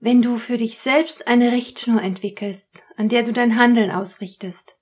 wenn 0.00 0.22
du 0.22 0.38
für 0.38 0.56
dich 0.56 0.78
selbst 0.78 1.28
eine 1.28 1.52
Richtschnur 1.52 2.02
entwickelst, 2.02 2.82
an 2.96 3.08
der 3.08 3.22
du 3.22 3.32
dein 3.32 3.56
Handeln 3.56 3.90
ausrichtest. 3.90 4.76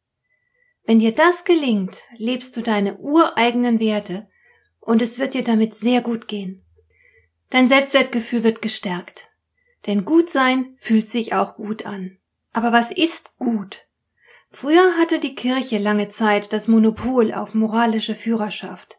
Wenn 0.84 1.00
dir 1.00 1.12
das 1.12 1.44
gelingt, 1.44 1.98
lebst 2.16 2.56
du 2.56 2.62
deine 2.62 2.96
ureigenen 2.98 3.80
Werte 3.80 4.28
und 4.80 5.02
es 5.02 5.18
wird 5.18 5.34
dir 5.34 5.44
damit 5.44 5.74
sehr 5.74 6.00
gut 6.00 6.28
gehen. 6.28 6.62
Dein 7.50 7.66
Selbstwertgefühl 7.66 8.44
wird 8.44 8.62
gestärkt. 8.62 9.28
Denn 9.86 10.04
gut 10.04 10.30
sein 10.30 10.74
fühlt 10.76 11.08
sich 11.08 11.34
auch 11.34 11.56
gut 11.56 11.84
an. 11.84 12.18
Aber 12.52 12.72
was 12.72 12.90
ist 12.92 13.36
gut? 13.38 13.86
Früher 14.48 14.96
hatte 14.98 15.18
die 15.18 15.34
Kirche 15.34 15.78
lange 15.78 16.08
Zeit 16.08 16.52
das 16.52 16.68
Monopol 16.68 17.34
auf 17.34 17.54
moralische 17.54 18.14
Führerschaft. 18.14 18.98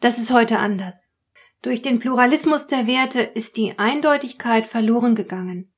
Das 0.00 0.18
ist 0.18 0.30
heute 0.30 0.58
anders. 0.58 1.10
Durch 1.62 1.82
den 1.82 1.98
Pluralismus 1.98 2.66
der 2.66 2.86
Werte 2.86 3.20
ist 3.20 3.56
die 3.56 3.78
Eindeutigkeit 3.78 4.66
verloren 4.66 5.14
gegangen. 5.14 5.72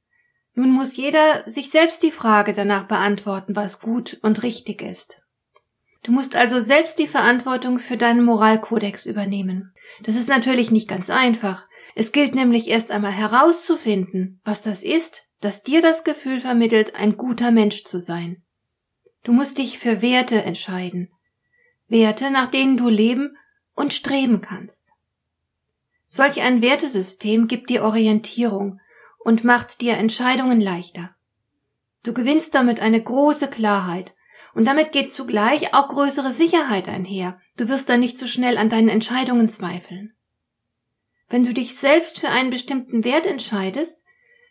Nun 0.54 0.72
muss 0.72 0.96
jeder 0.96 1.48
sich 1.48 1.70
selbst 1.70 2.02
die 2.02 2.10
Frage 2.10 2.52
danach 2.52 2.84
beantworten, 2.84 3.56
was 3.56 3.80
gut 3.80 4.18
und 4.22 4.42
richtig 4.42 4.82
ist. 4.82 5.22
Du 6.02 6.12
musst 6.12 6.34
also 6.34 6.58
selbst 6.58 6.98
die 6.98 7.06
Verantwortung 7.06 7.78
für 7.78 7.96
deinen 7.96 8.24
Moralkodex 8.24 9.06
übernehmen. 9.06 9.74
Das 10.02 10.16
ist 10.16 10.28
natürlich 10.28 10.70
nicht 10.70 10.88
ganz 10.88 11.10
einfach. 11.10 11.66
Es 11.94 12.12
gilt 12.12 12.34
nämlich 12.34 12.68
erst 12.68 12.90
einmal 12.90 13.12
herauszufinden, 13.12 14.40
was 14.44 14.62
das 14.62 14.82
ist, 14.82 15.24
das 15.40 15.62
dir 15.62 15.82
das 15.82 16.04
Gefühl 16.04 16.40
vermittelt, 16.40 16.94
ein 16.94 17.16
guter 17.16 17.50
Mensch 17.50 17.84
zu 17.84 18.00
sein. 18.00 18.42
Du 19.24 19.32
musst 19.32 19.58
dich 19.58 19.78
für 19.78 20.00
Werte 20.00 20.42
entscheiden. 20.42 21.10
Werte, 21.88 22.30
nach 22.30 22.50
denen 22.50 22.76
du 22.76 22.88
leben 22.88 23.36
und 23.74 23.92
streben 23.92 24.40
kannst. 24.40 24.92
Solch 26.12 26.42
ein 26.42 26.60
Wertesystem 26.60 27.46
gibt 27.46 27.70
dir 27.70 27.84
Orientierung 27.84 28.80
und 29.20 29.44
macht 29.44 29.80
dir 29.80 29.96
Entscheidungen 29.96 30.60
leichter. 30.60 31.14
Du 32.02 32.12
gewinnst 32.12 32.52
damit 32.56 32.80
eine 32.80 33.00
große 33.00 33.48
Klarheit 33.48 34.12
und 34.52 34.66
damit 34.66 34.90
geht 34.90 35.12
zugleich 35.12 35.72
auch 35.72 35.86
größere 35.86 36.32
Sicherheit 36.32 36.88
einher. 36.88 37.36
Du 37.56 37.68
wirst 37.68 37.88
dann 37.88 38.00
nicht 38.00 38.18
so 38.18 38.26
schnell 38.26 38.58
an 38.58 38.68
deinen 38.68 38.88
Entscheidungen 38.88 39.48
zweifeln. 39.48 40.12
Wenn 41.28 41.44
du 41.44 41.54
dich 41.54 41.76
selbst 41.76 42.18
für 42.18 42.30
einen 42.30 42.50
bestimmten 42.50 43.04
Wert 43.04 43.28
entscheidest, 43.28 44.04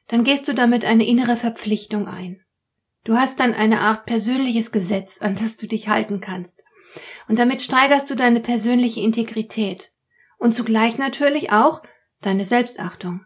dann 0.07 0.23
gehst 0.23 0.47
du 0.47 0.53
damit 0.53 0.85
eine 0.85 1.05
innere 1.05 1.35
Verpflichtung 1.35 2.07
ein. 2.07 2.41
Du 3.03 3.17
hast 3.17 3.37
dann 3.41 3.53
eine 3.53 3.81
Art 3.81 4.05
persönliches 4.05 4.71
Gesetz, 4.71 5.19
an 5.19 5.35
das 5.35 5.57
du 5.57 5.67
dich 5.67 5.89
halten 5.89 6.21
kannst. 6.21 6.63
Und 7.27 7.37
damit 7.37 7.61
steigerst 7.61 8.09
du 8.09 8.15
deine 8.15 8.39
persönliche 8.39 9.01
Integrität 9.01 9.91
und 10.39 10.53
zugleich 10.53 10.97
natürlich 10.97 11.51
auch 11.51 11.83
deine 12.21 12.45
Selbstachtung. 12.45 13.23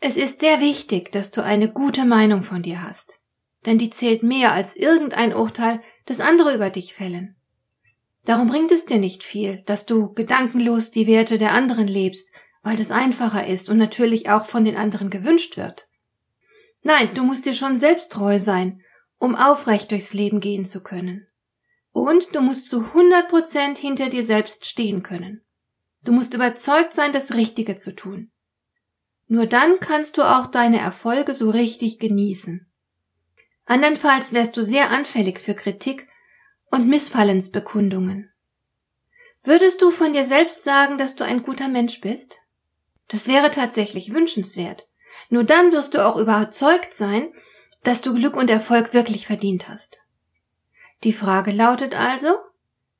Es 0.00 0.16
ist 0.16 0.40
sehr 0.40 0.60
wichtig, 0.60 1.12
dass 1.12 1.30
du 1.30 1.42
eine 1.42 1.70
gute 1.70 2.06
Meinung 2.06 2.42
von 2.42 2.62
dir 2.62 2.82
hast, 2.82 3.20
denn 3.66 3.76
die 3.78 3.90
zählt 3.90 4.22
mehr 4.22 4.52
als 4.52 4.76
irgendein 4.76 5.34
Urteil, 5.34 5.80
das 6.06 6.20
andere 6.20 6.54
über 6.54 6.70
dich 6.70 6.94
fällen. 6.94 7.36
Darum 8.24 8.48
bringt 8.48 8.72
es 8.72 8.86
dir 8.86 8.98
nicht 8.98 9.22
viel, 9.22 9.62
dass 9.66 9.84
du 9.84 10.14
gedankenlos 10.14 10.90
die 10.90 11.06
Werte 11.06 11.36
der 11.36 11.52
anderen 11.52 11.88
lebst, 11.88 12.32
weil 12.62 12.76
das 12.76 12.90
einfacher 12.90 13.46
ist 13.46 13.68
und 13.68 13.76
natürlich 13.76 14.30
auch 14.30 14.46
von 14.46 14.64
den 14.64 14.76
anderen 14.76 15.10
gewünscht 15.10 15.56
wird. 15.56 15.86
Nein, 16.82 17.10
du 17.14 17.24
musst 17.24 17.44
dir 17.46 17.54
schon 17.54 17.76
selbst 17.76 18.12
treu 18.12 18.38
sein, 18.38 18.80
um 19.18 19.34
aufrecht 19.34 19.90
durchs 19.90 20.14
Leben 20.14 20.40
gehen 20.40 20.64
zu 20.64 20.82
können. 20.82 21.26
Und 21.92 22.34
du 22.34 22.40
musst 22.40 22.68
zu 22.68 22.80
100 22.80 23.28
Prozent 23.28 23.78
hinter 23.78 24.08
dir 24.10 24.24
selbst 24.24 24.66
stehen 24.66 25.02
können. 25.02 25.43
Du 26.04 26.12
musst 26.12 26.34
überzeugt 26.34 26.92
sein, 26.92 27.12
das 27.12 27.34
Richtige 27.34 27.76
zu 27.76 27.94
tun. 27.94 28.30
Nur 29.26 29.46
dann 29.46 29.80
kannst 29.80 30.18
du 30.18 30.22
auch 30.22 30.46
deine 30.46 30.78
Erfolge 30.78 31.34
so 31.34 31.50
richtig 31.50 31.98
genießen. 31.98 32.70
Andernfalls 33.66 34.34
wärst 34.34 34.56
du 34.56 34.62
sehr 34.62 34.90
anfällig 34.90 35.40
für 35.40 35.54
Kritik 35.54 36.06
und 36.70 36.86
Missfallensbekundungen. 36.86 38.30
Würdest 39.42 39.80
du 39.80 39.90
von 39.90 40.12
dir 40.12 40.24
selbst 40.24 40.64
sagen, 40.64 40.98
dass 40.98 41.16
du 41.16 41.24
ein 41.24 41.42
guter 41.42 41.68
Mensch 41.68 42.00
bist? 42.00 42.38
Das 43.08 43.26
wäre 43.26 43.50
tatsächlich 43.50 44.12
wünschenswert. 44.12 44.88
Nur 45.30 45.44
dann 45.44 45.72
wirst 45.72 45.94
du 45.94 46.04
auch 46.04 46.16
überzeugt 46.16 46.92
sein, 46.92 47.32
dass 47.82 48.00
du 48.02 48.14
Glück 48.14 48.36
und 48.36 48.50
Erfolg 48.50 48.92
wirklich 48.92 49.26
verdient 49.26 49.68
hast. 49.68 49.98
Die 51.04 51.12
Frage 51.12 51.52
lautet 51.52 51.98
also, 51.98 52.36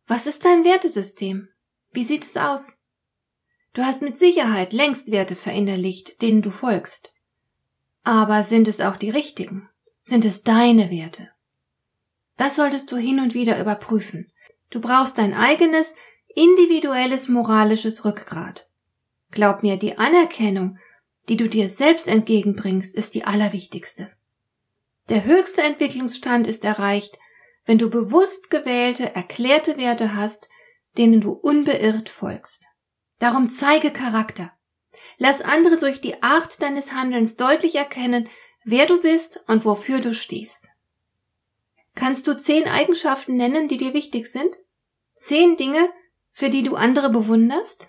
was 0.07 0.27
ist 0.27 0.45
dein 0.45 0.65
Wertesystem? 0.65 1.49
Wie 1.93 2.05
sieht 2.05 2.25
es 2.25 2.37
aus? 2.37 2.77
Du 3.75 3.83
hast 3.83 4.03
mit 4.03 4.17
Sicherheit 4.17 4.73
längst 4.73 5.11
Werte 5.11 5.35
verinnerlicht, 5.35 6.23
denen 6.23 6.43
du 6.43 6.51
folgst. 6.51 7.13
Aber 8.05 8.45
sind 8.45 8.69
es 8.69 8.81
auch 8.81 8.97
die 8.97 9.11
richtigen? 9.11 9.69
Sind 10.01 10.25
es 10.25 10.43
deine 10.43 10.91
Werte? 10.91 11.31
Das 12.37 12.55
solltest 12.55 12.93
du 12.93 12.97
hin 12.97 13.19
und 13.19 13.35
wieder 13.35 13.61
überprüfen. 13.61 14.31
Du 14.71 14.81
brauchst 14.81 15.19
dein 15.19 15.35
eigenes, 15.35 15.95
individuelles 16.37 17.29
moralisches 17.29 18.05
Rückgrat. 18.05 18.69
Glaub 19.33 19.65
mir, 19.65 19.77
die 19.77 19.99
Anerkennung, 19.99 20.79
die 21.29 21.37
du 21.37 21.49
dir 21.49 21.69
selbst 21.69 22.07
entgegenbringst, 22.07 22.95
ist 22.95 23.15
die 23.15 23.25
allerwichtigste. 23.25 24.13
Der 25.09 25.25
höchste 25.25 25.63
Entwicklungsstand 25.63 26.47
ist 26.47 26.65
erreicht, 26.65 27.19
wenn 27.67 27.79
du 27.79 27.91
bewusst 27.91 28.51
gewählte, 28.51 29.15
erklärte 29.17 29.77
Werte 29.79 30.15
hast, 30.15 30.49
denen 30.97 31.21
du 31.21 31.33
unbeirrt 31.33 32.09
folgst. 32.09 32.67
Darum 33.25 33.49
zeige 33.49 33.91
Charakter. 33.91 34.53
Lass 35.17 35.41
andere 35.41 35.79
durch 35.79 36.03
die 36.03 36.23
Art 36.23 36.61
deines 36.61 36.93
Handelns 36.93 37.37
deutlich 37.37 37.75
erkennen, 37.75 38.29
wer 38.65 38.85
du 38.85 39.01
bist 39.01 39.43
und 39.47 39.65
wofür 39.65 40.01
du 40.01 40.13
stehst. 40.13 40.69
Kannst 41.95 42.27
du 42.27 42.37
zehn 42.37 42.69
Eigenschaften 42.69 43.37
nennen, 43.37 43.67
die 43.67 43.79
dir 43.79 43.95
wichtig 43.95 44.27
sind? 44.27 44.59
Zehn 45.15 45.57
Dinge, 45.57 45.91
für 46.33 46.51
die 46.51 46.65
du 46.65 46.75
andere 46.75 47.09
bewunderst? 47.09 47.89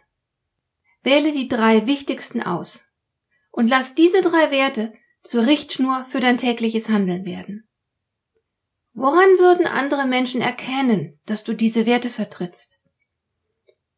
Wähle 1.04 1.34
die 1.34 1.50
drei 1.50 1.86
wichtigsten 1.86 2.42
aus 2.42 2.86
und 3.52 3.68
lass 3.68 3.94
diese 3.94 4.22
drei 4.22 4.52
Werte 4.52 4.94
zur 5.22 5.46
Richtschnur 5.46 6.06
für 6.06 6.22
dein 6.22 6.38
tägliches 6.38 6.88
Handeln 6.88 7.26
werden. 7.26 7.68
Woran 8.94 9.38
würden 9.38 9.68
andere 9.68 10.08
Menschen 10.08 10.40
erkennen, 10.40 11.20
dass 11.26 11.44
du 11.44 11.54
diese 11.54 11.86
Werte 11.86 12.10
vertrittst? 12.10 12.80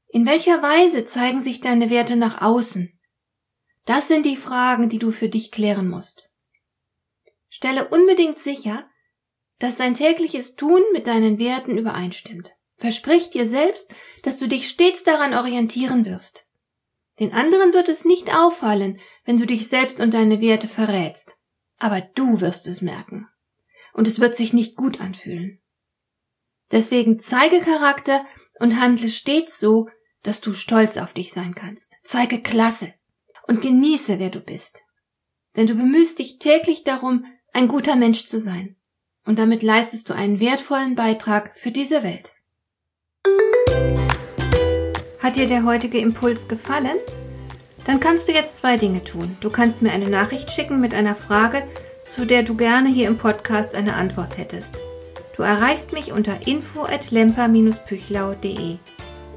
In 0.09 0.25
welcher 0.25 0.61
Weise 0.61 1.03
zeigen 1.03 1.41
sich 1.41 1.61
deine 1.61 1.89
Werte 1.89 2.15
nach 2.15 2.41
außen? 2.41 2.97
Das 3.85 4.07
sind 4.07 4.25
die 4.25 4.37
Fragen, 4.37 4.89
die 4.89 4.99
du 4.99 5.11
für 5.11 5.29
dich 5.29 5.51
klären 5.51 5.89
musst. 5.89 6.29
Stelle 7.49 7.87
unbedingt 7.87 8.39
sicher, 8.39 8.89
dass 9.59 9.75
dein 9.75 9.93
tägliches 9.93 10.55
Tun 10.55 10.81
mit 10.93 11.07
deinen 11.07 11.39
Werten 11.39 11.77
übereinstimmt. 11.77 12.53
Versprich 12.77 13.31
dir 13.31 13.47
selbst, 13.47 13.93
dass 14.23 14.37
du 14.37 14.47
dich 14.47 14.67
stets 14.67 15.03
daran 15.03 15.33
orientieren 15.33 16.05
wirst. 16.05 16.45
Den 17.19 17.33
anderen 17.33 17.73
wird 17.73 17.89
es 17.89 18.05
nicht 18.05 18.35
auffallen, 18.35 18.99
wenn 19.25 19.37
du 19.37 19.47
dich 19.47 19.67
selbst 19.67 19.99
und 19.99 20.13
deine 20.13 20.39
Werte 20.39 20.67
verrätst. 20.67 21.35
Aber 21.79 22.01
du 22.01 22.41
wirst 22.41 22.67
es 22.67 22.81
merken. 22.81 23.27
Und 23.93 24.07
es 24.07 24.19
wird 24.19 24.35
sich 24.35 24.53
nicht 24.53 24.75
gut 24.75 25.01
anfühlen. 25.01 25.59
Deswegen 26.71 27.17
zeige 27.17 27.59
Charakter 27.61 28.25
und 28.59 28.79
handle 28.79 29.09
stets 29.09 29.59
so, 29.59 29.87
dass 30.23 30.41
du 30.41 30.53
stolz 30.53 30.97
auf 30.97 31.13
dich 31.13 31.31
sein 31.31 31.55
kannst. 31.55 31.97
Zeige 32.03 32.41
Klasse 32.41 32.93
und 33.47 33.61
genieße, 33.61 34.19
wer 34.19 34.29
du 34.29 34.39
bist. 34.39 34.83
Denn 35.55 35.67
du 35.67 35.75
bemühst 35.75 36.19
dich 36.19 36.39
täglich 36.39 36.83
darum, 36.83 37.25
ein 37.53 37.67
guter 37.67 37.95
Mensch 37.95 38.25
zu 38.25 38.39
sein. 38.39 38.75
Und 39.25 39.39
damit 39.39 39.63
leistest 39.63 40.09
du 40.09 40.13
einen 40.13 40.39
wertvollen 40.39 40.95
Beitrag 40.95 41.53
für 41.53 41.71
diese 41.71 42.03
Welt. 42.03 42.35
Hat 45.19 45.35
dir 45.35 45.47
der 45.47 45.65
heutige 45.65 45.97
Impuls 45.97 46.47
gefallen? 46.47 46.97
Dann 47.85 47.99
kannst 47.99 48.27
du 48.27 48.33
jetzt 48.33 48.57
zwei 48.57 48.77
Dinge 48.77 49.03
tun. 49.03 49.35
Du 49.39 49.49
kannst 49.49 49.81
mir 49.81 49.91
eine 49.91 50.09
Nachricht 50.09 50.51
schicken 50.51 50.79
mit 50.79 50.93
einer 50.93 51.15
Frage, 51.15 51.63
zu 52.05 52.25
der 52.25 52.43
du 52.43 52.55
gerne 52.55 52.89
hier 52.89 53.07
im 53.07 53.17
Podcast 53.17 53.75
eine 53.75 53.95
Antwort 53.95 54.37
hättest. 54.37 54.75
Du 55.35 55.43
erreichst 55.43 55.93
mich 55.93 56.11
unter 56.11 56.47
info 56.47 56.83
at 56.83 57.11
lemper-püchlau.de. 57.11 58.77